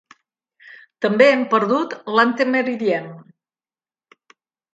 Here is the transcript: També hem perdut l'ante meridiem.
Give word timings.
També 1.05 1.27
hem 1.33 1.43
perdut 1.51 1.93
l'ante 2.15 2.49
meridiem. 2.55 3.07